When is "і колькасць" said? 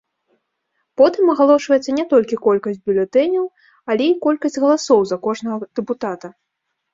4.13-4.59